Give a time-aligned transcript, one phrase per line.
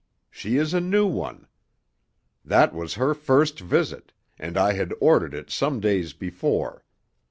[0.31, 1.45] She is a new one.
[2.43, 6.83] That was her first visit, and I had ordered it some days before.